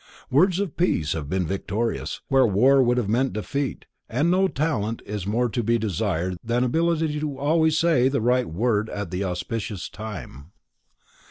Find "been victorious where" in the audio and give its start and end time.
1.29-2.47